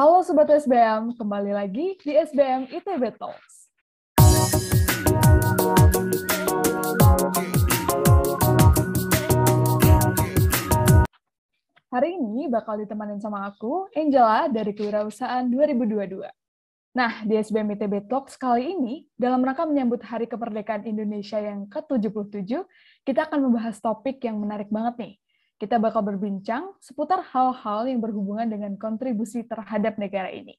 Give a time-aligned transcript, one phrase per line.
[0.00, 3.68] Halo Sobat SBM, kembali lagi di SBM ITB Talks.
[11.92, 16.24] Hari ini bakal ditemenin sama aku, Angela, dari Kewirausahaan 2022.
[16.96, 22.48] Nah, di SBM ITB Talks kali ini, dalam rangka menyambut Hari Kemerdekaan Indonesia yang ke-77,
[23.04, 25.14] kita akan membahas topik yang menarik banget nih,
[25.60, 30.56] kita bakal berbincang seputar hal-hal yang berhubungan dengan kontribusi terhadap negara ini.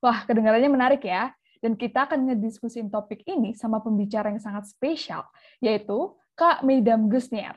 [0.00, 1.36] Wah, kedengarannya menarik ya.
[1.60, 5.28] Dan kita akan ngediskusin topik ini sama pembicara yang sangat spesial,
[5.60, 7.52] yaitu Kak Meidam Gusnier.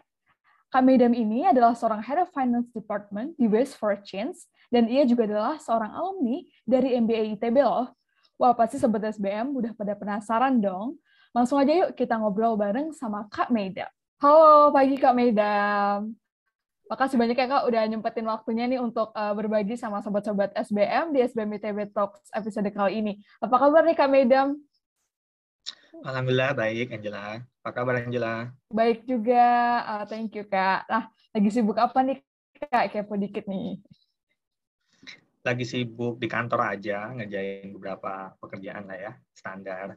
[0.67, 5.23] Kak Meidam ini adalah seorang Head of Finance Department di West Fortunes, dan ia juga
[5.23, 7.95] adalah seorang alumni dari MBA ITB loh.
[8.35, 10.99] Wah, pasti Sobat SBM udah pada penasaran dong.
[11.31, 13.88] Langsung aja yuk kita ngobrol bareng sama Kak Meidam.
[14.19, 16.22] Halo, pagi Kak Meidam.
[16.83, 21.23] Makasih banyak ya Kak udah nyempetin waktunya nih untuk uh, berbagi sama sobat-sobat SBM di
[21.23, 23.13] SBM ITB Talks episode kali ini.
[23.39, 24.59] Apa kabar nih Kak Medam?
[26.03, 27.39] Alhamdulillah baik Angela.
[27.63, 28.52] Apa kabar Angela?
[28.67, 29.47] Baik juga,
[29.88, 30.83] uh, thank you Kak.
[30.91, 32.19] Nah, lagi sibuk apa nih
[32.67, 32.91] Kak?
[32.91, 33.80] Kepo dikit nih.
[35.47, 39.95] Lagi sibuk di kantor aja, ngerjain beberapa pekerjaan lah ya, standar.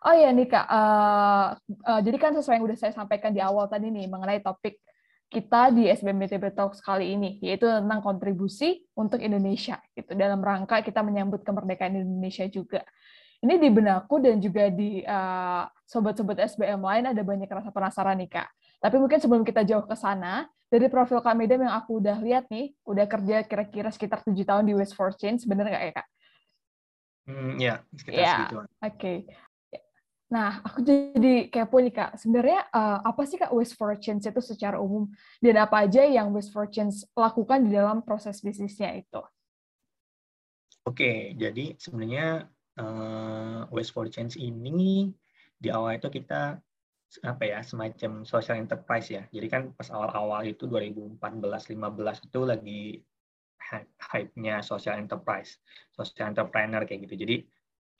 [0.00, 1.52] Oh iya nih Kak, uh,
[1.84, 4.80] uh, jadi kan sesuai yang udah saya sampaikan di awal tadi nih mengenai topik
[5.30, 11.06] kita di SBMBTB Talks kali ini, yaitu tentang kontribusi untuk Indonesia, gitu dalam rangka kita
[11.06, 12.82] menyambut kemerdekaan Indonesia juga.
[13.40, 18.28] Ini di benakku dan juga di uh, sobat-sobat SBM lain ada banyak rasa penasaran nih
[18.28, 18.50] kak.
[18.82, 22.46] Tapi mungkin sebelum kita jauh ke sana, dari profil Kak Medam yang aku udah lihat
[22.50, 26.06] nih, udah kerja kira-kira sekitar tujuh tahun di West for Change, bener nggak ya kak?
[27.30, 28.66] Hmm, ya, sekitar ya, Oke.
[28.82, 29.16] Okay.
[30.30, 32.10] Nah, aku jadi kepo nih Kak.
[32.14, 35.10] Sebenarnya uh, apa sih Kak Waste for Change itu secara umum
[35.42, 39.20] dan apa aja yang Waste for Change lakukan di dalam proses bisnisnya itu?
[40.86, 42.46] Oke, jadi sebenarnya
[42.78, 45.10] uh, Waste for Change ini
[45.58, 46.62] di awal itu kita
[47.26, 49.26] apa ya semacam social enterprise ya.
[49.34, 52.82] Jadi kan pas awal-awal itu 2014-15 itu lagi
[54.14, 55.58] hype-nya social enterprise,
[55.90, 57.26] social entrepreneur kayak gitu.
[57.26, 57.36] Jadi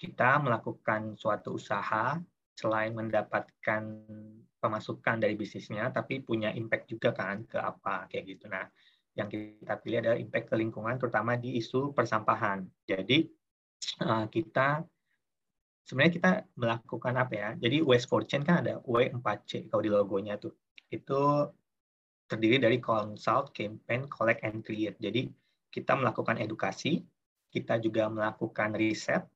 [0.00, 2.16] kita melakukan suatu usaha
[2.56, 3.82] selain mendapatkan
[4.56, 8.48] pemasukan dari bisnisnya, tapi punya impact juga kan ke apa kayak gitu.
[8.48, 8.64] Nah,
[9.12, 12.64] yang kita pilih adalah impact ke lingkungan, terutama di isu persampahan.
[12.88, 13.28] Jadi
[14.00, 14.80] eh, kita
[15.84, 17.50] sebenarnya kita melakukan apa ya?
[17.60, 20.56] Jadi Waste for Change kan ada W4C kalau di logonya tuh.
[20.88, 21.44] Itu
[22.24, 24.96] terdiri dari consult, campaign, collect, and create.
[24.96, 25.28] Jadi
[25.68, 27.04] kita melakukan edukasi,
[27.50, 29.26] kita juga melakukan riset,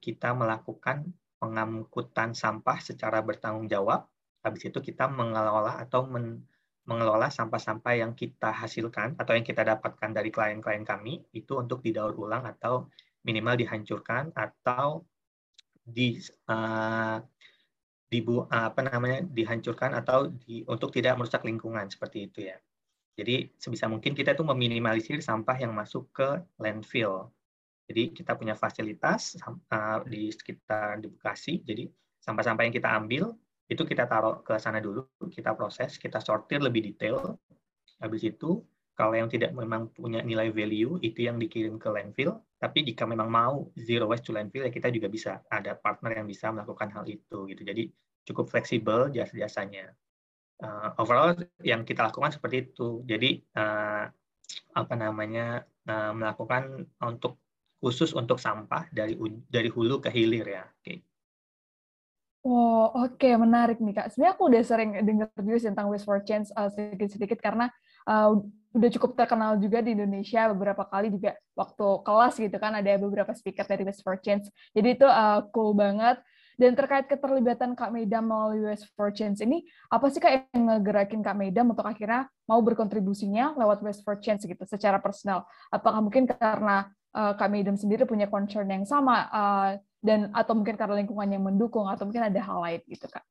[0.00, 4.08] kita melakukan pengangkutan sampah secara bertanggung jawab.
[4.40, 6.44] Habis itu kita mengelola atau men,
[6.88, 12.16] mengelola sampah-sampah yang kita hasilkan atau yang kita dapatkan dari klien-klien kami itu untuk didaur
[12.16, 12.88] ulang atau
[13.22, 15.04] minimal dihancurkan atau
[15.84, 16.16] di
[16.48, 17.20] uh,
[18.10, 22.58] dibu apa namanya dihancurkan atau di, untuk tidak merusak lingkungan seperti itu ya.
[23.14, 27.28] Jadi sebisa mungkin kita itu meminimalisir sampah yang masuk ke landfill
[27.90, 29.34] jadi kita punya fasilitas
[29.74, 31.58] uh, di sekitar di Bekasi.
[31.66, 31.90] Jadi
[32.22, 33.34] sampah-sampah yang kita ambil
[33.66, 37.34] itu kita taruh ke sana dulu, kita proses, kita sortir lebih detail.
[37.98, 38.62] Habis itu
[38.94, 42.38] kalau yang tidak memang punya nilai value itu yang dikirim ke landfill.
[42.62, 46.30] Tapi jika memang mau zero waste to landfill ya kita juga bisa ada partner yang
[46.30, 47.62] bisa melakukan hal itu gitu.
[47.66, 47.90] Jadi
[48.22, 49.90] cukup fleksibel jasa-jasanya.
[50.62, 51.34] Uh, overall
[51.66, 53.02] yang kita lakukan seperti itu.
[53.02, 54.06] Jadi uh,
[54.78, 57.40] apa namanya uh, melakukan untuk
[57.80, 59.16] khusus untuk sampah dari
[59.48, 60.64] dari hulu ke hilir ya.
[60.68, 61.00] Oke.
[62.40, 63.36] Wow, oke okay.
[63.36, 64.16] menarik nih kak.
[64.16, 67.68] Sebenarnya aku udah sering dengar juga tentang Waste for Change uh, sedikit-sedikit karena
[68.08, 68.40] uh,
[68.72, 73.28] udah cukup terkenal juga di Indonesia beberapa kali juga waktu kelas gitu kan ada beberapa
[73.36, 74.48] speaker dari Waste for Change.
[74.72, 76.16] Jadi itu uh, cool banget.
[76.60, 81.24] Dan terkait keterlibatan Kak Medam melalui Waste for Change ini, apa sih Kak yang ngegerakin
[81.24, 85.48] Kak Medam untuk akhirnya mau berkontribusinya lewat Waste for Change gitu secara personal?
[85.72, 89.70] Apakah mungkin karena uh, Kak Medem sendiri punya concern yang sama uh,
[90.00, 93.24] dan atau mungkin karena lingkungan yang mendukung atau mungkin ada hal lain gitu kak?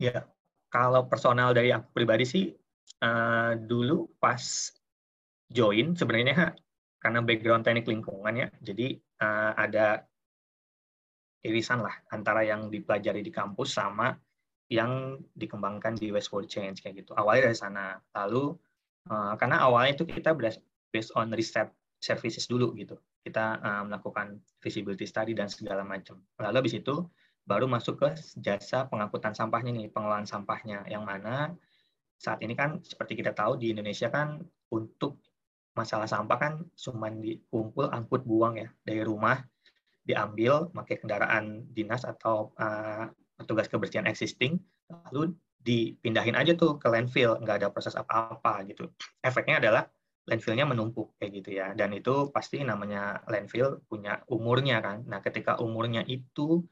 [0.00, 0.26] Ya,
[0.72, 2.44] kalau personal dari aku pribadi sih
[3.04, 4.40] uh, dulu pas
[5.50, 6.56] join sebenarnya
[7.00, 10.04] karena background teknik lingkungan ya, jadi uh, ada
[11.40, 14.12] irisan lah antara yang dipelajari di kampus sama
[14.70, 17.16] yang dikembangkan di West World Change kayak gitu.
[17.16, 17.84] Awalnya dari sana.
[18.14, 18.54] Lalu
[19.10, 20.36] uh, karena awalnya itu kita
[20.94, 22.96] based on riset services dulu gitu.
[23.20, 26.18] Kita uh, melakukan visibility study dan segala macam.
[26.40, 27.04] Lalu habis itu
[27.44, 28.08] baru masuk ke
[28.40, 31.54] jasa pengangkutan sampahnya nih, pengelolaan sampahnya yang mana
[32.20, 35.16] saat ini kan seperti kita tahu di Indonesia kan untuk
[35.72, 39.40] masalah sampah kan cuma dikumpul angkut buang ya dari rumah
[40.04, 43.08] diambil pakai kendaraan dinas atau uh,
[43.40, 44.60] petugas kebersihan existing
[45.08, 45.32] lalu
[45.64, 48.92] dipindahin aja tuh ke landfill nggak ada proses apa-apa gitu
[49.24, 49.88] efeknya adalah
[50.28, 51.72] landfillnya menumpuk kayak gitu ya.
[51.72, 55.06] Dan itu pasti namanya landfill punya umurnya kan.
[55.08, 56.64] Nah ketika umurnya itu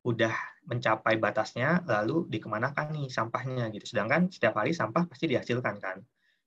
[0.00, 0.32] udah
[0.64, 3.84] mencapai batasnya lalu dikemanakan nih sampahnya gitu.
[3.96, 6.00] Sedangkan setiap hari sampah pasti dihasilkan kan.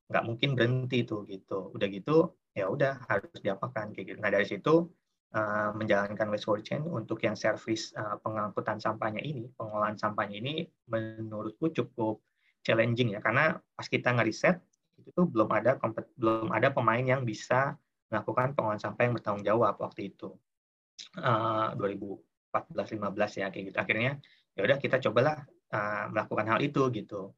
[0.10, 1.74] Nggak mungkin berhenti tuh gitu.
[1.74, 4.20] Udah gitu ya udah harus diapakan kayak gitu.
[4.22, 4.90] Nah dari situ
[5.34, 10.54] uh, menjalankan waste change untuk yang servis uh, pengangkutan sampahnya ini pengolahan sampahnya ini
[10.90, 12.22] menurutku cukup
[12.66, 13.20] challenging ya.
[13.22, 14.62] Karena pas kita ngeriset
[15.06, 15.78] itu belum ada
[16.18, 17.76] belum ada pemain yang bisa
[18.10, 20.34] melakukan pengolahan sampah yang bertanggung jawab waktu itu
[21.20, 24.12] uh, 2014-15 ya kayak gitu akhirnya
[24.54, 25.42] ya udah kita cobalah
[25.74, 27.34] uh, melakukan hal itu gitu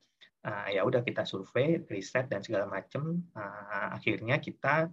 [0.45, 3.25] uh, ya udah kita survei, riset dan segala macam.
[3.33, 4.89] Uh, akhirnya kita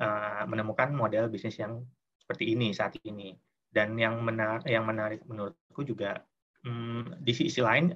[0.00, 1.84] uh, menemukan model bisnis yang
[2.16, 3.36] seperti ini saat ini.
[3.70, 6.26] Dan yang menarik, yang menarik menurutku juga
[6.66, 7.94] um, di sisi lain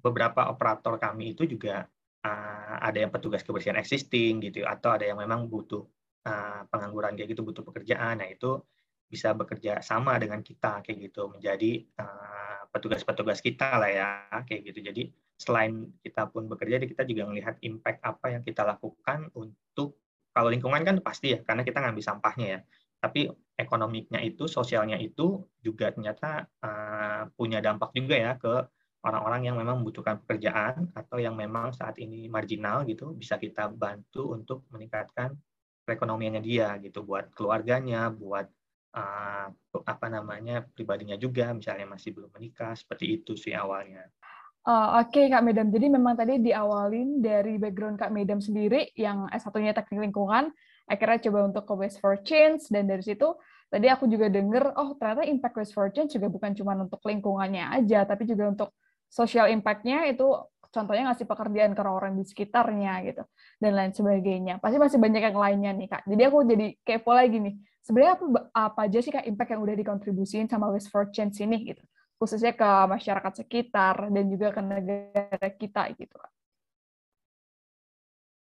[0.00, 1.84] beberapa operator kami itu juga
[2.24, 5.84] uh, ada yang petugas kebersihan existing gitu atau ada yang memang butuh
[6.26, 8.22] uh, pengangguran kayak gitu butuh pekerjaan.
[8.22, 8.58] Nah itu
[9.08, 11.80] bisa bekerja sama dengan kita kayak gitu menjadi
[12.68, 14.08] petugas-petugas uh, kita lah ya
[14.44, 14.84] kayak gitu.
[14.84, 15.02] Jadi
[15.38, 19.96] selain kita pun bekerja, kita juga melihat impact apa yang kita lakukan untuk
[20.34, 22.60] kalau lingkungan kan pasti ya, karena kita ngambil sampahnya ya.
[22.98, 26.50] Tapi ekonomiknya itu, sosialnya itu juga ternyata
[27.38, 28.66] punya dampak juga ya ke
[29.02, 34.34] orang-orang yang memang membutuhkan pekerjaan atau yang memang saat ini marginal gitu, bisa kita bantu
[34.34, 35.38] untuk meningkatkan
[35.86, 38.50] perekonomiannya dia gitu, buat keluarganya, buat
[38.98, 39.48] uh,
[39.86, 44.04] apa namanya pribadinya juga, misalnya masih belum menikah, seperti itu sih awalnya.
[44.68, 49.30] Uh, Oke okay, Kak Medam, jadi memang tadi diawalin dari background Kak Medam sendiri yang
[49.32, 50.52] S1-nya teknik lingkungan,
[50.84, 53.32] akhirnya coba untuk ke Waste for Change, dan dari situ
[53.72, 57.64] tadi aku juga dengar, oh ternyata impact Waste for Change juga bukan cuma untuk lingkungannya
[57.80, 58.76] aja, tapi juga untuk
[59.08, 60.28] social impact-nya itu
[60.68, 63.22] contohnya ngasih pekerjaan ke orang-orang di sekitarnya gitu,
[63.56, 64.60] dan lain sebagainya.
[64.60, 66.02] Pasti masih banyak yang lainnya nih Kak.
[66.04, 69.74] Jadi aku jadi kepo lagi nih, sebenarnya apa, apa aja sih Kak impact yang udah
[69.74, 71.82] dikontribusiin sama Waste for Change ini gitu?
[72.18, 76.18] khususnya ke masyarakat sekitar dan juga ke negara kita gitu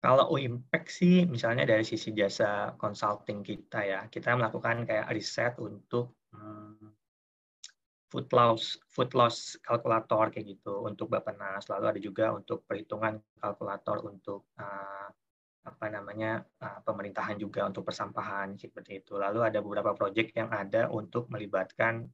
[0.04, 6.20] Kalau impact sih, misalnya dari sisi jasa consulting kita ya, kita melakukan kayak riset untuk
[6.36, 7.03] hmm,
[8.14, 11.66] food loss, food loss kalkulator kayak gitu untuk Bappenas.
[11.66, 15.10] Lalu ada juga untuk perhitungan kalkulator untuk uh,
[15.66, 19.18] apa namanya uh, pemerintahan juga untuk persampahan seperti itu.
[19.18, 22.06] Lalu ada beberapa proyek yang ada untuk melibatkan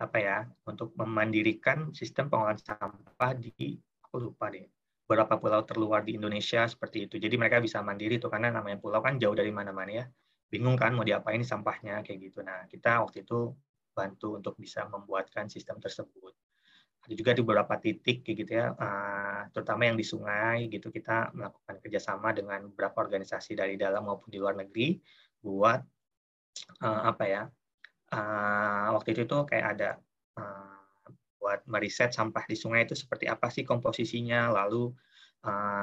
[0.00, 4.64] apa ya untuk memandirikan sistem pengolahan sampah di aku lupa deh
[5.04, 7.20] beberapa pulau terluar di Indonesia seperti itu.
[7.20, 10.04] Jadi mereka bisa mandiri tuh karena namanya pulau kan jauh dari mana-mana ya.
[10.48, 12.40] Bingung kan mau diapain sampahnya kayak gitu.
[12.40, 13.52] Nah, kita waktu itu
[13.94, 16.34] bantu untuk bisa membuatkan sistem tersebut.
[17.04, 21.76] Ada juga di beberapa titik gitu ya, eh, terutama yang di sungai gitu kita melakukan
[21.78, 24.98] kerjasama dengan beberapa organisasi dari dalam maupun di luar negeri
[25.44, 25.80] buat
[26.82, 27.42] eh, apa ya
[28.14, 29.90] uh, waktu itu tuh kayak ada
[31.44, 34.88] buat meriset sampah di sungai itu seperti apa sih komposisinya, lalu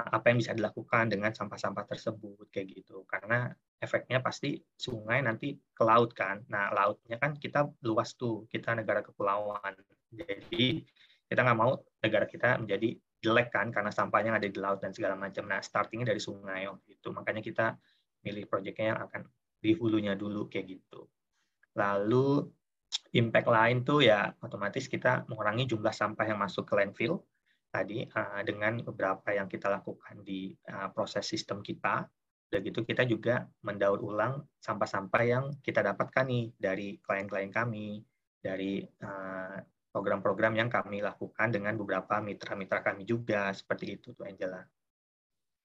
[0.10, 3.06] apa yang bisa dilakukan dengan sampah-sampah tersebut kayak gitu.
[3.06, 6.46] Karena efeknya pasti sungai nanti ke laut kan.
[6.54, 9.74] Nah lautnya kan kita luas tuh, kita negara kepulauan.
[10.14, 10.86] Jadi
[11.26, 15.18] kita nggak mau negara kita menjadi jelek kan karena sampahnya ada di laut dan segala
[15.18, 15.50] macam.
[15.50, 17.10] Nah startingnya dari sungai oh, gitu.
[17.10, 17.74] Makanya kita
[18.22, 19.22] milih proyeknya yang akan
[19.62, 21.10] di hulunya dulu kayak gitu.
[21.74, 22.46] Lalu
[23.18, 27.24] impact lain tuh ya otomatis kita mengurangi jumlah sampah yang masuk ke landfill
[27.72, 32.04] tadi uh, dengan beberapa yang kita lakukan di uh, proses sistem kita.
[32.52, 38.04] Dan gitu kita juga mendaur ulang sampah-sampah yang kita dapatkan nih dari klien-klien kami,
[38.44, 39.56] dari uh,
[39.96, 44.60] program-program yang kami lakukan dengan beberapa mitra-mitra kami juga seperti itu tuh Angela.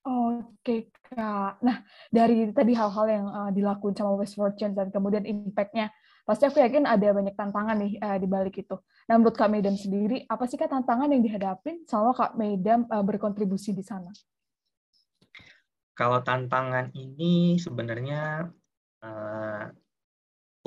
[0.06, 1.58] Oke kak.
[1.66, 1.82] Nah
[2.14, 5.90] dari tadi hal-hal yang uh, dilakukan sama West Fortune dan kemudian impact-nya,
[6.22, 8.78] pasti aku yakin ada banyak tantangan nih uh, di balik itu.
[9.10, 13.02] Nah menurut Kak Medan sendiri, apa sih kak tantangan yang dihadapin sama Kak Medan uh,
[13.02, 14.14] berkontribusi di sana?
[15.96, 18.44] Kalau tantangan ini sebenarnya
[19.00, 19.64] uh,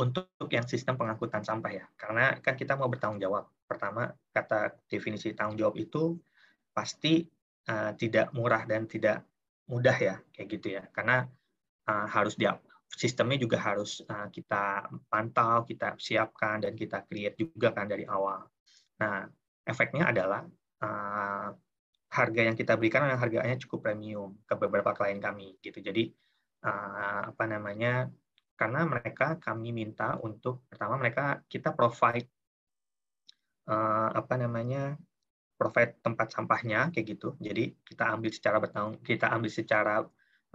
[0.02, 3.46] untuk yang sistem pengangkutan sampah ya, karena kan kita mau bertanggung jawab.
[3.70, 6.18] Pertama, kata definisi tanggung jawab itu
[6.74, 7.22] pasti
[7.70, 9.22] uh, tidak murah dan tidak
[9.70, 10.84] mudah ya kayak gitu ya.
[10.90, 11.30] Karena
[11.86, 12.58] uh, harus dia
[12.90, 18.50] sistemnya juga harus uh, kita pantau kita siapkan dan kita create juga kan dari awal.
[18.98, 19.30] Nah
[19.62, 20.42] efeknya adalah
[20.82, 21.54] uh,
[22.10, 25.78] harga yang kita berikan yang harganya cukup premium ke beberapa klien kami gitu.
[25.80, 26.10] Jadi
[26.66, 28.10] uh, apa namanya
[28.58, 32.28] karena mereka kami minta untuk pertama mereka kita provide
[33.70, 34.98] uh, apa namanya
[35.56, 37.38] provide tempat sampahnya kayak gitu.
[37.38, 39.96] Jadi kita ambil secara bertanggung kita ambil secara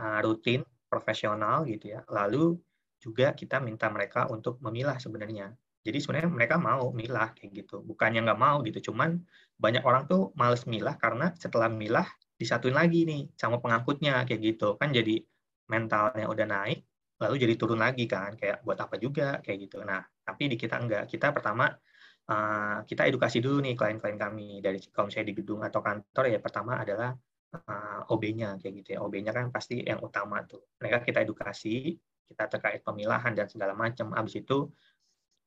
[0.02, 2.02] uh, rutin profesional gitu ya.
[2.10, 2.58] Lalu
[2.98, 7.84] juga kita minta mereka untuk memilah sebenarnya jadi sebenarnya mereka mau milah kayak gitu.
[7.84, 9.20] Bukannya nggak mau gitu cuman
[9.60, 12.08] banyak orang tuh males milah karena setelah milah
[12.40, 14.80] disatuin lagi nih sama pengangkutnya kayak gitu.
[14.80, 15.20] Kan jadi
[15.68, 16.80] mentalnya udah naik
[17.14, 19.84] lalu jadi turun lagi kan kayak buat apa juga kayak gitu.
[19.84, 21.68] Nah tapi di kita enggak kita pertama
[22.32, 24.64] uh, kita edukasi dulu nih klien-klien kami.
[24.64, 27.12] Dari kalau misalnya di gedung atau kantor ya pertama adalah
[27.54, 28.98] uh, OB-nya kayak gitu ya.
[29.04, 30.64] OB-nya kan pasti yang utama tuh.
[30.80, 31.92] Mereka kita edukasi
[32.24, 34.16] kita terkait pemilahan dan segala macam.
[34.16, 34.72] Abis itu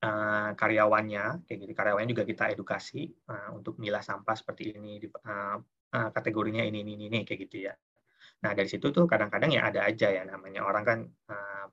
[0.03, 5.57] uh, karyawannya kayak gitu karyawannya juga kita edukasi uh, untuk milah sampah seperti ini uh,
[5.89, 7.73] kategorinya ini ini ini kayak gitu ya
[8.37, 10.99] Nah dari situ tuh kadang-kadang ya ada aja ya namanya orang kan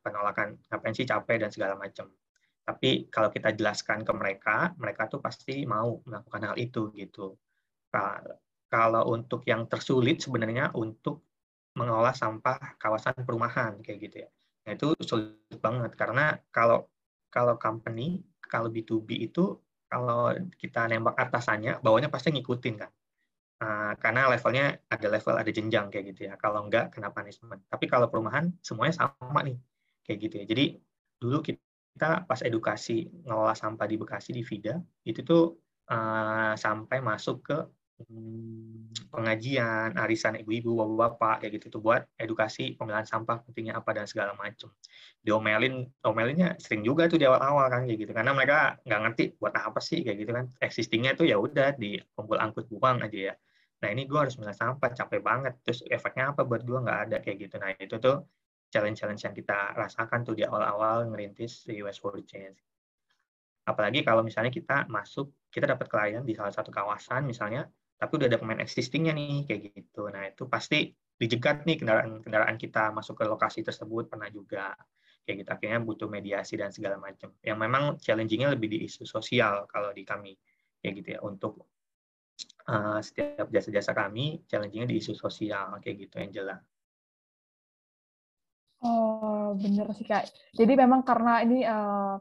[0.00, 2.08] penolakan ngapain sih capek dan segala macam.
[2.64, 7.36] Tapi kalau kita jelaskan ke mereka, mereka tuh pasti mau melakukan hal itu gitu.
[8.72, 11.24] Kalau untuk yang tersulit sebenarnya untuk
[11.76, 14.30] mengolah sampah kawasan perumahan kayak gitu ya.
[14.64, 16.88] Nah itu sulit banget karena kalau
[17.34, 19.58] kalau company kalau B2B itu
[19.90, 22.90] kalau kita nembak atasannya, bawahnya pasti ngikutin kan.
[23.62, 26.34] Uh, karena levelnya ada level ada jenjang kayak gitu ya.
[26.38, 27.62] Kalau enggak kena punishment.
[27.70, 29.58] Tapi kalau perumahan semuanya sama nih
[30.06, 30.44] kayak gitu ya.
[30.50, 30.64] Jadi
[31.22, 35.54] dulu kita pas edukasi ngelola sampah di Bekasi di Vida itu tuh
[35.90, 37.58] uh, sampai masuk ke
[39.10, 44.34] pengajian, arisan ibu-ibu, bapak-bapak kayak gitu tuh buat edukasi pemilahan sampah pentingnya apa dan segala
[44.34, 44.70] macam.
[45.22, 49.54] Diomelin, omelinnya sering juga tuh di awal-awal kan kayak gitu karena mereka nggak ngerti buat
[49.54, 50.44] apa sih kayak gitu kan.
[50.60, 53.34] Existingnya tuh ya udah di kumpul angkut buang aja ya.
[53.84, 55.54] Nah ini gue harus memilah sampah capek banget.
[55.62, 57.56] Terus efeknya apa buat gue nggak ada kayak gitu.
[57.60, 58.24] Nah itu tuh
[58.74, 62.58] challenge-challenge yang kita rasakan tuh di awal-awal ngerintis di West for Change.
[63.64, 68.26] Apalagi kalau misalnya kita masuk, kita dapat klien di salah satu kawasan misalnya, tapi udah
[68.26, 70.10] ada pemain existingnya nih kayak gitu.
[70.10, 74.74] Nah itu pasti dijegat nih kendaraan-kendaraan kita masuk ke lokasi tersebut pernah juga
[75.24, 77.32] kayak gitu akhirnya butuh mediasi dan segala macam.
[77.40, 80.34] Yang memang challengingnya lebih di isu sosial kalau di kami
[80.82, 81.64] kayak gitu ya untuk
[82.68, 86.58] uh, setiap jasa-jasa kami challengingnya di isu sosial kayak gitu Angela.
[88.84, 90.28] Oh bener sih kak.
[90.52, 92.20] Jadi memang karena ini uh,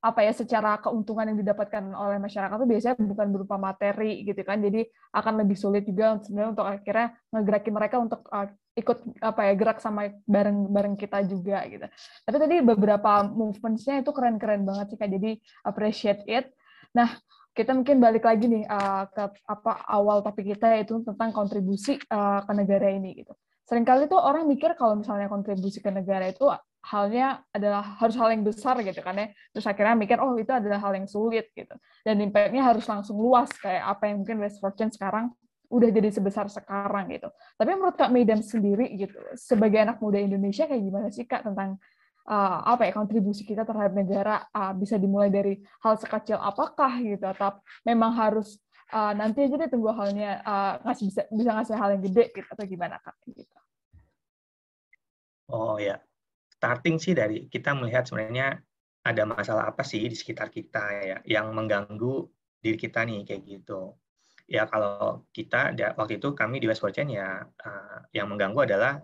[0.00, 4.60] apa ya secara keuntungan yang didapatkan oleh masyarakat itu biasanya bukan berupa materi gitu kan.
[4.60, 9.52] Jadi akan lebih sulit juga sebenarnya untuk akhirnya ngegerakin mereka untuk uh, ikut apa ya
[9.56, 11.86] gerak sama bareng bareng kita juga gitu.
[12.28, 15.10] Tapi tadi beberapa movementsnya itu keren-keren banget sih kak.
[15.10, 15.30] Jadi
[15.64, 16.52] appreciate it.
[16.92, 17.16] Nah
[17.56, 22.44] kita mungkin balik lagi nih uh, ke apa awal topik kita yaitu tentang kontribusi uh,
[22.44, 23.32] ke negara ini gitu.
[23.66, 26.46] Seringkali tuh orang mikir kalau misalnya kontribusi ke negara itu
[26.86, 29.26] halnya adalah harus hal yang besar gitu kan ya.
[29.50, 31.74] Terus akhirnya mikir oh itu adalah hal yang sulit gitu.
[32.06, 35.34] Dan impact-nya harus langsung luas kayak apa yang mungkin West Fortune sekarang
[35.66, 37.26] udah jadi sebesar sekarang gitu.
[37.58, 41.74] Tapi menurut Kak Medan sendiri gitu sebagai anak muda Indonesia kayak gimana sih Kak tentang
[42.30, 47.26] uh, apa ya kontribusi kita terhadap negara uh, bisa dimulai dari hal sekecil apakah gitu
[47.26, 48.62] atau memang harus
[48.94, 52.46] uh, nanti aja deh tunggu halnya uh, ngasih bisa bisa ngasih hal yang gede gitu
[52.46, 53.58] atau gimana Kak gitu?
[55.46, 56.02] Oh ya,
[56.66, 58.58] starting sih dari kita melihat sebenarnya
[59.06, 62.26] ada masalah apa sih di sekitar kita ya yang mengganggu
[62.58, 63.94] diri kita nih kayak gitu.
[64.50, 68.98] Ya kalau kita waktu itu kami di West ya uh, yang mengganggu adalah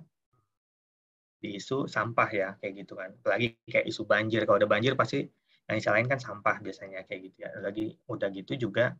[1.38, 3.14] di isu sampah ya kayak gitu kan.
[3.14, 4.42] Apalagi kayak isu banjir.
[4.42, 5.23] Kalau ada banjir pasti
[5.71, 7.50] yang disalahin kan sampah biasanya kayak gitu ya.
[7.62, 8.90] Lagi udah gitu juga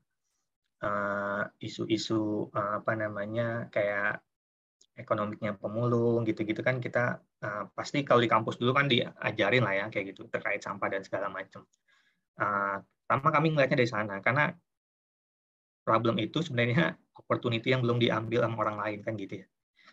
[0.87, 4.23] eh, isu-isu uh, apa namanya kayak
[4.95, 9.85] ekonomiknya pemulung gitu-gitu kan kita uh, pasti kalau di kampus dulu kan diajarin lah ya
[9.91, 11.67] kayak gitu terkait sampah dan segala macam.
[12.39, 14.49] Uh, pertama kami melihatnya dari sana karena
[15.83, 19.47] problem itu sebenarnya opportunity yang belum diambil sama orang lain kan gitu ya.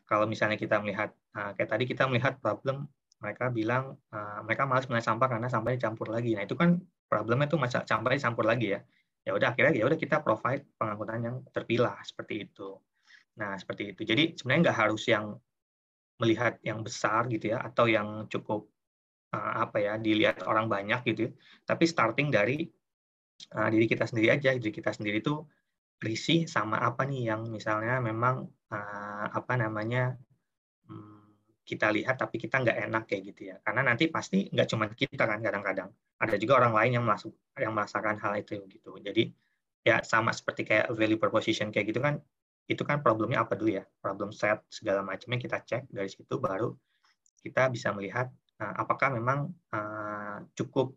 [0.09, 2.89] Kalau misalnya kita melihat uh, kayak tadi kita melihat problem
[3.19, 3.99] mereka bilang
[4.47, 6.39] mereka malas melihat sampah karena sampah dicampur lagi.
[6.39, 6.79] Nah itu kan
[7.11, 8.79] problemnya tuh masa sampah dicampur lagi ya.
[9.27, 12.79] Ya udah akhirnya ya udah kita provide pengangkutan yang terpilah seperti itu.
[13.39, 14.01] Nah, seperti itu.
[14.03, 15.25] Jadi sebenarnya nggak harus yang
[16.19, 18.67] melihat yang besar gitu ya, atau yang cukup
[19.33, 21.19] uh, apa ya dilihat orang banyak gitu.
[21.29, 21.31] Ya.
[21.65, 22.67] Tapi starting dari
[23.55, 24.53] uh, diri kita sendiri aja.
[24.55, 25.41] Diri kita sendiri itu
[25.99, 30.15] risih sama apa nih yang misalnya memang uh, apa namanya
[30.87, 31.23] um,
[31.67, 33.55] kita lihat tapi kita nggak enak kayak gitu ya.
[33.63, 35.89] Karena nanti pasti nggak cuma kita kan kadang-kadang.
[36.19, 38.99] Ada juga orang lain yang masuk yang merasakan hal itu gitu.
[38.99, 39.31] Jadi
[39.87, 42.19] ya sama seperti kayak value proposition kayak gitu kan
[42.69, 46.77] itu kan problemnya apa dulu ya problem set segala macamnya kita cek dari situ baru
[47.41, 48.29] kita bisa melihat
[48.61, 50.93] uh, apakah memang uh, cukup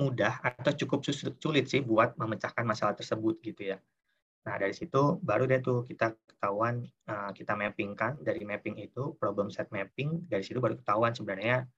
[0.00, 1.04] mudah atau cukup
[1.36, 3.78] sulit sih buat memecahkan masalah tersebut gitu ya.
[4.48, 9.52] Nah dari situ baru deh tuh kita ketahuan uh, kita mappingkan dari mapping itu problem
[9.52, 11.68] set mapping dari situ baru ketahuan sebenarnya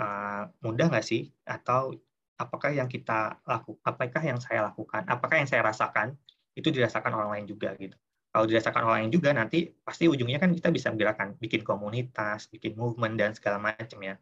[0.00, 1.92] uh, mudah nggak sih atau
[2.40, 6.16] apakah yang kita lakukan, apakah yang saya lakukan, apakah yang saya rasakan
[6.56, 8.00] itu dirasakan orang lain juga gitu.
[8.30, 12.78] Kalau dirasakan orang lain juga nanti pasti ujungnya kan kita bisa gerakan, bikin komunitas, bikin
[12.78, 14.14] movement dan segala macam ya.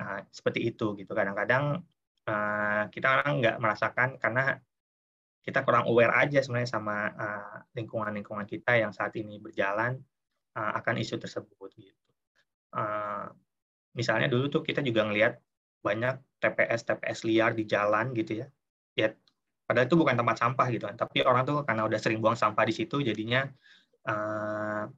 [0.00, 1.12] Nah, seperti itu gitu.
[1.12, 1.84] Kadang-kadang
[2.24, 4.56] uh, kita orang nggak merasakan karena
[5.44, 6.96] kita kurang aware aja sebenarnya sama
[7.72, 9.96] lingkungan-lingkungan uh, kita yang saat ini berjalan
[10.56, 12.12] uh, akan isu tersebut gitu.
[12.72, 13.28] Uh,
[13.96, 15.40] misalnya dulu tuh kita juga ngelihat
[15.80, 18.46] banyak TPS TPS liar di jalan gitu ya.
[18.96, 19.08] Ya
[19.70, 22.66] padahal itu bukan tempat sampah gitu kan, tapi orang tuh karena udah sering buang sampah
[22.66, 23.46] di situ jadinya
[24.10, 24.90] uh,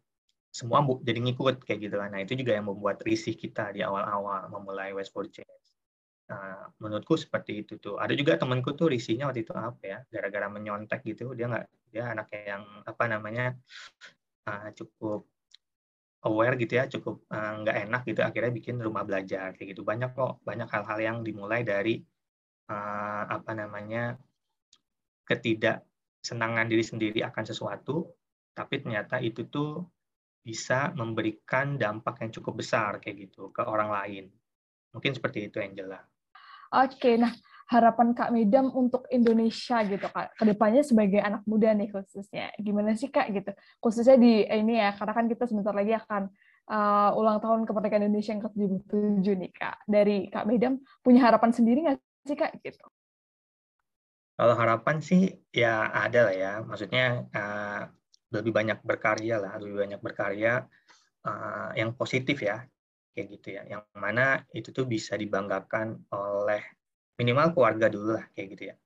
[0.49, 2.09] semua jadi ngikut kayak gitu kan.
[2.09, 5.69] Nah, itu juga yang membuat risih kita di awal-awal memulai West for Change.
[6.33, 8.01] Nah, menurutku seperti itu tuh.
[8.01, 12.09] Ada juga temanku tuh risihnya waktu itu apa ya, gara-gara menyontek gitu, dia nggak dia
[12.09, 13.53] anak yang apa namanya
[14.49, 15.29] uh, cukup
[16.23, 20.15] aware gitu ya cukup uh, nggak enak gitu akhirnya bikin rumah belajar kayak gitu banyak
[20.15, 21.99] kok banyak hal-hal yang dimulai dari
[22.71, 24.17] uh, apa namanya
[25.33, 28.13] ketidaksenangan diri sendiri akan sesuatu
[28.53, 29.89] tapi ternyata itu tuh
[30.45, 34.25] bisa memberikan dampak yang cukup besar kayak gitu ke orang lain
[34.93, 36.05] mungkin seperti itu Angela.
[36.73, 37.33] Oke, nah
[37.69, 42.93] harapan Kak Medam untuk Indonesia gitu Kak, ke depannya sebagai anak muda nih khususnya, gimana
[42.97, 46.29] sih Kak gitu, khususnya di ini ya, karena kan kita sebentar lagi akan
[46.69, 51.79] uh, ulang tahun kemerdekaan Indonesia yang ke-77 nih Kak, dari Kak Medam punya harapan sendiri
[51.89, 51.99] nggak
[52.29, 52.85] sih Kak gitu?
[54.33, 57.83] Kalau harapan sih ya ada lah ya, maksudnya uh,
[58.33, 60.65] lebih banyak berkarya lah, lebih banyak berkarya
[61.29, 62.65] uh, yang positif ya,
[63.13, 66.65] kayak gitu ya, yang mana itu tuh bisa dibanggakan oleh
[67.21, 68.77] minimal keluarga dulu lah kayak gitu ya.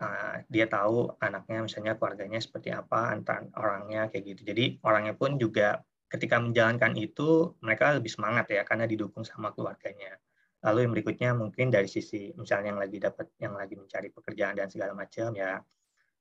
[0.00, 4.42] Uh, dia tahu anaknya misalnya keluarganya seperti apa antar orangnya kayak gitu.
[4.48, 10.18] Jadi orangnya pun juga ketika menjalankan itu mereka lebih semangat ya karena didukung sama keluarganya
[10.60, 14.68] lalu yang berikutnya mungkin dari sisi misalnya yang lagi dapat yang lagi mencari pekerjaan dan
[14.68, 15.56] segala macam ya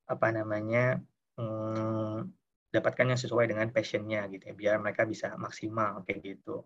[0.09, 0.97] apa namanya
[1.35, 2.17] hmm,
[2.69, 6.65] dapatkan yang sesuai dengan passionnya gitu ya biar mereka bisa maksimal kayak gitu.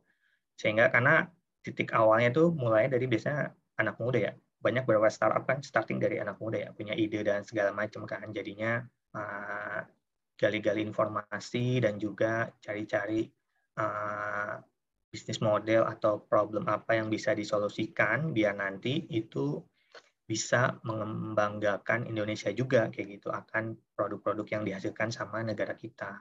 [0.60, 1.26] Sehingga karena
[1.64, 4.34] titik awalnya tuh mulai dari biasanya anak muda ya
[4.64, 8.32] banyak beberapa startup kan starting dari anak muda ya punya ide dan segala macam kan
[8.32, 8.80] jadinya
[9.16, 9.84] uh,
[10.40, 13.28] gali-gali informasi dan juga cari-cari
[13.80, 14.56] uh,
[15.13, 19.62] bisnis model atau problem apa yang bisa disolusikan biar nanti itu
[20.26, 26.17] bisa mengembanggakan Indonesia juga kayak gitu akan produk-produk yang dihasilkan sama negara kita.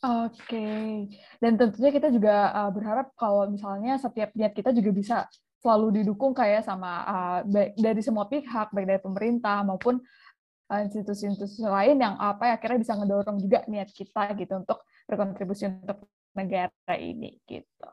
[0.00, 1.08] Oke,
[1.40, 5.16] dan tentunya kita juga uh, berharap kalau misalnya setiap niat kita juga bisa
[5.60, 9.98] selalu didukung kayak sama uh, baik dari semua pihak baik dari pemerintah maupun
[10.70, 14.78] uh, institusi-institusi lain yang apa ya akhirnya bisa ngedorong juga niat kita gitu untuk
[15.10, 16.06] berkontribusi untuk
[16.36, 17.88] negara ini gitu.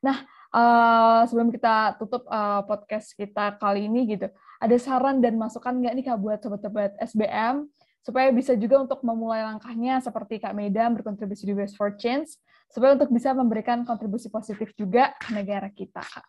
[0.00, 0.22] Nah,
[0.54, 4.30] uh, sebelum kita tutup uh, podcast kita kali ini gitu,
[4.62, 7.66] ada saran dan masukan nggak nih Kak buat sobat-sobat SBM
[8.06, 12.30] supaya bisa juga untuk memulai langkahnya seperti Kak Medan berkontribusi di West for Change
[12.70, 16.26] supaya untuk bisa memberikan kontribusi positif juga ke negara kita, Kak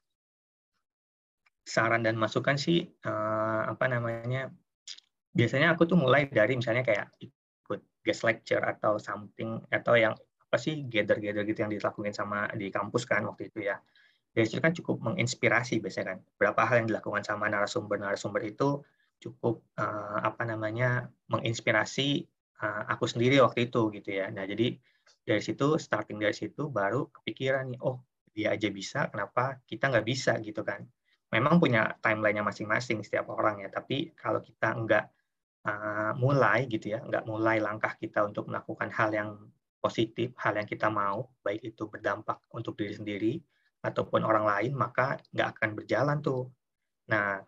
[1.70, 4.50] saran dan masukan sih uh, apa namanya
[5.30, 10.18] biasanya aku tuh mulai dari misalnya kayak ikut guest lecture atau something atau yang
[10.50, 13.78] apa sih gather-gather gitu yang dilakukan sama di kampus kan waktu itu ya.
[14.34, 16.20] Dari situ kan cukup menginspirasi biasanya kan.
[16.42, 18.82] Berapa hal yang dilakukan sama narasumber-narasumber itu
[19.22, 22.26] cukup uh, apa namanya menginspirasi
[22.66, 24.34] uh, aku sendiri waktu itu gitu ya.
[24.34, 24.74] Nah jadi
[25.22, 28.02] dari situ starting dari situ baru kepikiran nih oh
[28.34, 30.34] dia aja bisa kenapa kita nggak bisa?
[30.42, 30.82] gitu kan.
[31.30, 35.06] Memang punya timelinenya masing-masing setiap orang ya, tapi kalau kita nggak
[35.70, 39.30] uh, mulai gitu ya, nggak mulai langkah kita untuk melakukan hal yang
[39.80, 43.34] positif, hal yang kita mau, baik itu berdampak untuk diri sendiri
[43.80, 46.52] ataupun orang lain, maka nggak akan berjalan tuh.
[47.10, 47.40] Nah,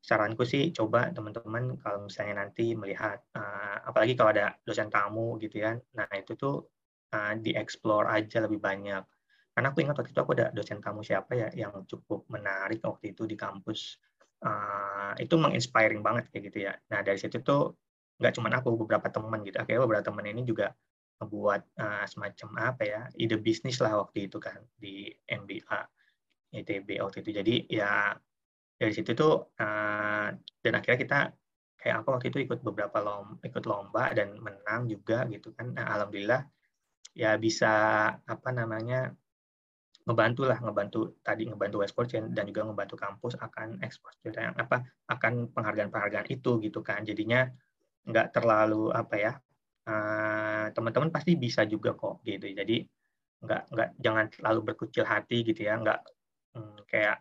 [0.00, 5.60] saranku sih coba teman-teman kalau misalnya nanti melihat, uh, apalagi kalau ada dosen tamu gitu
[5.60, 6.68] ya, nah itu tuh
[7.16, 9.04] uh, dieksplor aja lebih banyak.
[9.50, 13.12] Karena aku ingat waktu itu aku ada dosen tamu siapa ya yang cukup menarik waktu
[13.12, 14.00] itu di kampus.
[14.40, 16.72] Uh, itu menginspiring banget kayak gitu ya.
[16.88, 17.76] Nah dari situ tuh
[18.16, 19.60] nggak cuma aku beberapa teman gitu.
[19.60, 20.72] Akhirnya beberapa teman ini juga
[21.20, 25.78] membuat uh, semacam apa ya ide bisnis lah waktu itu kan di MBA
[26.50, 27.30] ITB waktu itu.
[27.36, 28.16] Jadi ya
[28.80, 31.18] dari situ tuh uh, dan akhirnya kita
[31.80, 35.76] kayak aku waktu itu ikut beberapa lomba ikut lomba dan menang juga gitu kan.
[35.76, 36.42] Nah, alhamdulillah
[37.16, 37.72] ya bisa
[38.16, 39.12] apa namanya
[40.08, 44.82] ngebantu lah ngebantu tadi ngebantu West Chain dan juga ngebantu kampus akan ekspor yang apa
[45.12, 47.04] akan penghargaan-penghargaan itu gitu kan.
[47.04, 47.46] Jadinya
[48.08, 49.32] nggak terlalu apa ya
[49.90, 52.46] uh, teman-teman pasti bisa juga kok gitu.
[52.46, 52.86] Jadi
[53.40, 55.74] nggak nggak jangan terlalu berkucil hati gitu ya.
[55.82, 55.98] Nggak
[56.54, 57.18] hmm, kayak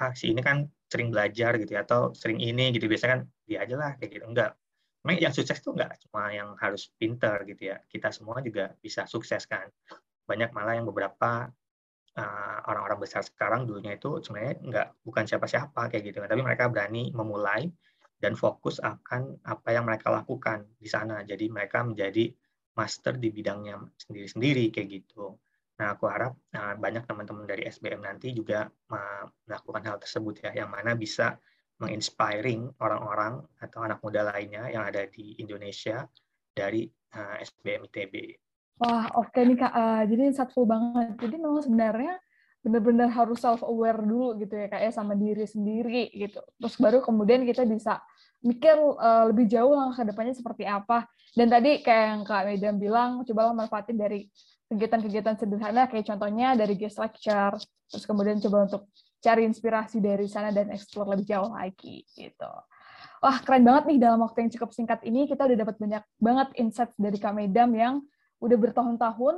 [0.00, 2.88] ah si ini kan sering belajar gitu ya atau sering ini gitu.
[2.88, 4.24] Biasanya kan dia aja lah kayak gitu.
[4.24, 4.56] Enggak
[5.04, 7.76] memang yang sukses tuh enggak cuma yang harus pinter gitu ya.
[7.84, 9.68] Kita semua juga bisa sukses kan.
[10.26, 11.52] Banyak malah yang beberapa
[12.16, 17.12] uh, orang-orang besar sekarang dulunya itu sebenarnya enggak bukan siapa-siapa kayak gitu tapi mereka berani
[17.12, 17.68] memulai
[18.16, 22.32] dan fokus akan apa yang mereka lakukan di sana jadi mereka menjadi
[22.76, 25.36] master di bidangnya sendiri-sendiri kayak gitu
[25.76, 28.64] Nah, aku harap uh, banyak teman-teman dari SBM nanti juga
[29.44, 31.36] melakukan hal tersebut ya, yang mana bisa
[31.76, 36.08] menginspiring orang-orang atau anak muda lainnya yang ada di Indonesia
[36.56, 38.14] dari uh, SBM ITB.
[38.80, 39.72] Wah, oke okay nih Kak.
[39.76, 41.12] Uh, jadi insightful banget.
[41.20, 42.16] Jadi memang sebenarnya
[42.66, 46.42] benar-benar harus self aware dulu gitu ya Kak ya sama diri sendiri gitu.
[46.58, 48.02] Terus baru kemudian kita bisa
[48.42, 51.06] mikir uh, lebih jauh langkah ke depannya seperti apa.
[51.30, 54.26] Dan tadi kayak yang Kak Medan bilang, cobalah manfaatin dari
[54.66, 57.54] kegiatan-kegiatan sederhana kayak contohnya dari guest lecture,
[57.86, 58.82] terus kemudian coba untuk
[59.22, 62.50] cari inspirasi dari sana dan explore lebih jauh lagi gitu.
[63.22, 66.48] Wah, keren banget nih dalam waktu yang cukup singkat ini kita udah dapat banyak banget
[66.58, 67.94] insight dari Kak Medam yang
[68.42, 69.34] udah bertahun-tahun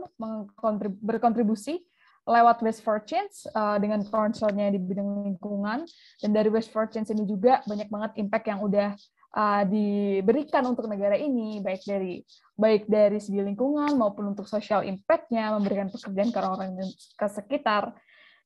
[1.05, 1.85] berkontribusi
[2.29, 5.89] lewat West for Change uh, dengan concernnya di bidang lingkungan.
[6.21, 8.93] Dan dari West for Change ini juga banyak banget impact yang udah
[9.33, 12.21] uh, diberikan untuk negara ini baik dari
[12.55, 17.97] baik dari segi lingkungan maupun untuk social impact-nya memberikan pekerjaan ke orang-orang ke sekitar.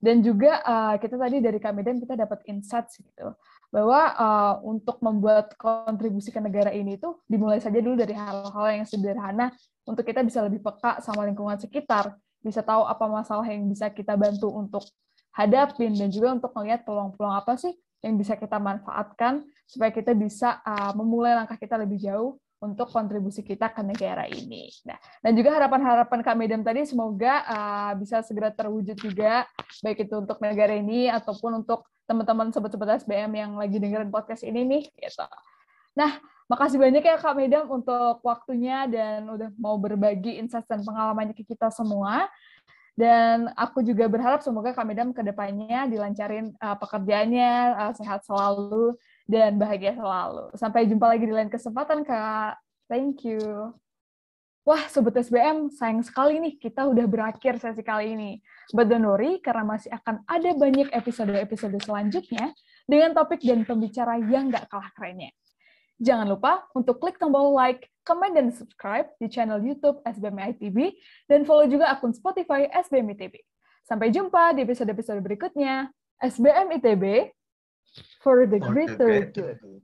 [0.03, 3.38] Dan juga uh, kita tadi dari Kamedan kita dapat insights gitu
[3.73, 8.85] bahwa uh, untuk membuat kontribusi ke negara ini itu dimulai saja dulu dari hal-hal yang
[8.85, 9.49] sederhana
[9.88, 14.18] untuk kita bisa lebih peka sama lingkungan sekitar bisa tahu apa masalah yang bisa kita
[14.18, 14.85] bantu untuk
[15.33, 20.59] hadapin dan juga untuk melihat peluang-peluang apa sih yang bisa kita manfaatkan supaya kita bisa
[20.66, 24.70] uh, memulai langkah kita lebih jauh untuk kontribusi kita ke negara ini.
[24.87, 29.42] Nah, dan juga harapan-harapan Kak Medam tadi semoga uh, bisa segera terwujud juga,
[29.83, 34.62] baik itu untuk negara ini ataupun untuk teman-teman sobat-sobat SBM yang lagi dengerin podcast ini
[34.62, 34.83] nih.
[34.94, 35.26] Gitu.
[35.98, 36.22] Nah,
[36.53, 41.49] makasih banyak ya Kak Medam untuk waktunya dan udah mau berbagi insight dan pengalamannya ke
[41.49, 42.29] kita semua.
[42.93, 49.01] Dan aku juga berharap semoga Kak Medam ke depannya dilancarin uh, pekerjaannya, uh, sehat selalu,
[49.25, 50.53] dan bahagia selalu.
[50.61, 52.61] Sampai jumpa lagi di lain kesempatan, Kak.
[52.93, 53.73] Thank you.
[54.69, 58.31] Wah, Sobat SBM, sayang sekali nih kita udah berakhir sesi kali ini.
[58.77, 62.53] But don't worry, karena masih akan ada banyak episode-episode selanjutnya
[62.87, 65.33] dengan topik dan pembicara yang nggak kalah kerennya.
[66.03, 70.99] Jangan lupa untuk klik tombol like, comment, dan subscribe di channel YouTube SBM ITB,
[71.31, 73.38] dan follow juga akun Spotify SBM ITB.
[73.87, 75.95] Sampai jumpa di episode-episode berikutnya.
[76.19, 77.31] SBM ITB,
[78.19, 79.83] for the greater good.